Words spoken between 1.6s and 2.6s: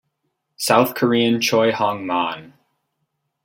Hong-man.